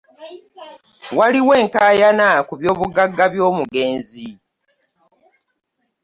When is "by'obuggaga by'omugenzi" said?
2.59-4.27